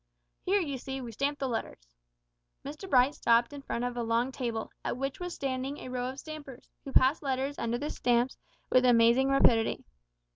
[0.41, 1.93] "Here, you see, we stamp the letters."
[2.65, 6.09] Mr Bright stopped in front of a long table, at which was standing a row
[6.09, 8.35] of stampers, who passed letters under the stamps
[8.71, 9.85] with amazing rapidity.